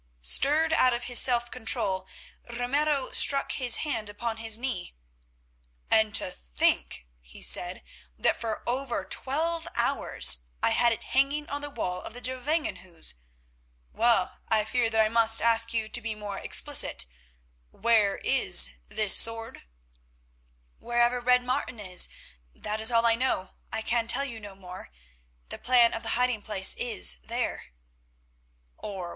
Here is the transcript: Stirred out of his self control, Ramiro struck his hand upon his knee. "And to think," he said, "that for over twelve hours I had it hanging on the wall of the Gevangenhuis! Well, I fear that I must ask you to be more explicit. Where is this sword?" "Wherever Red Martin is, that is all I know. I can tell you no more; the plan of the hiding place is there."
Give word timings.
Stirred 0.23 0.73
out 0.73 0.95
of 0.95 1.03
his 1.03 1.19
self 1.19 1.51
control, 1.51 2.07
Ramiro 2.49 3.11
struck 3.11 3.51
his 3.51 3.75
hand 3.85 4.09
upon 4.09 4.37
his 4.37 4.57
knee. 4.57 4.95
"And 5.91 6.15
to 6.15 6.31
think," 6.31 7.05
he 7.21 7.43
said, 7.43 7.83
"that 8.17 8.35
for 8.35 8.63
over 8.67 9.05
twelve 9.05 9.67
hours 9.75 10.39
I 10.63 10.71
had 10.71 10.91
it 10.91 11.03
hanging 11.03 11.47
on 11.51 11.61
the 11.61 11.69
wall 11.69 12.01
of 12.01 12.15
the 12.15 12.19
Gevangenhuis! 12.19 13.13
Well, 13.93 14.39
I 14.49 14.65
fear 14.65 14.89
that 14.89 14.99
I 14.99 15.07
must 15.07 15.39
ask 15.39 15.71
you 15.71 15.87
to 15.89 16.01
be 16.01 16.15
more 16.15 16.39
explicit. 16.39 17.05
Where 17.69 18.17
is 18.23 18.71
this 18.87 19.15
sword?" 19.15 19.61
"Wherever 20.79 21.21
Red 21.21 21.43
Martin 21.45 21.79
is, 21.79 22.09
that 22.55 22.81
is 22.81 22.89
all 22.91 23.05
I 23.05 23.13
know. 23.13 23.53
I 23.71 23.83
can 23.83 24.07
tell 24.07 24.25
you 24.25 24.39
no 24.39 24.55
more; 24.55 24.89
the 25.49 25.59
plan 25.59 25.93
of 25.93 26.01
the 26.01 26.09
hiding 26.17 26.41
place 26.41 26.73
is 26.73 27.19
there." 27.23 27.65